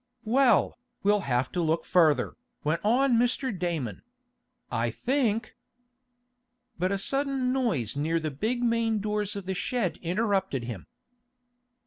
[0.25, 3.55] "Well, we'll have to look further," went on Mr.
[3.55, 4.01] Damon.
[4.71, 5.55] "I think"
[6.79, 10.87] But a sudden noise near the big main doors of the shed interrupted him.